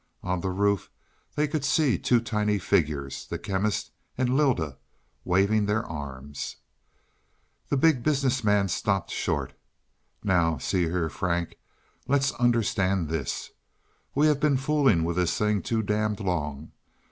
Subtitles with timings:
[0.23, 0.89] On the roof
[1.35, 4.79] they could see two tiny figures the Chemist and Lylda
[5.23, 6.55] waving their arms.
[7.69, 9.53] The Big Business Man stopped short.
[10.23, 11.59] "Now see here, Frank,
[12.07, 13.51] let's understand this.
[14.15, 16.71] We've been fooling with this thing too damned long.